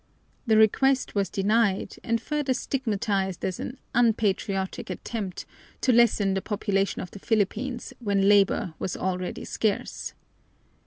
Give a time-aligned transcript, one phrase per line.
[0.47, 5.45] The request was denied, and further stigmatized as an "unpatriotic" attempt
[5.81, 10.13] to lessen the population of the Philippines, when labor was already scarce.